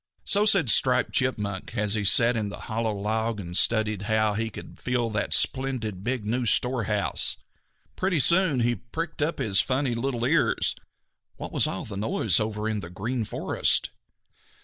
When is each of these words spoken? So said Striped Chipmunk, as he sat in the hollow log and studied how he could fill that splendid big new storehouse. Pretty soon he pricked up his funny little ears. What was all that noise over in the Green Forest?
So 0.25 0.45
said 0.45 0.71
Striped 0.71 1.13
Chipmunk, 1.13 1.77
as 1.77 1.93
he 1.93 2.03
sat 2.03 2.35
in 2.35 2.49
the 2.49 2.61
hollow 2.61 2.91
log 2.95 3.39
and 3.39 3.55
studied 3.55 4.01
how 4.09 4.33
he 4.33 4.49
could 4.49 4.79
fill 4.79 5.11
that 5.11 5.31
splendid 5.31 6.03
big 6.03 6.25
new 6.25 6.47
storehouse. 6.47 7.37
Pretty 7.95 8.19
soon 8.19 8.61
he 8.61 8.73
pricked 8.73 9.21
up 9.21 9.37
his 9.37 9.61
funny 9.61 9.93
little 9.93 10.25
ears. 10.25 10.73
What 11.37 11.51
was 11.51 11.67
all 11.67 11.85
that 11.85 11.97
noise 11.97 12.39
over 12.39 12.67
in 12.67 12.79
the 12.79 12.89
Green 12.89 13.25
Forest? 13.25 13.91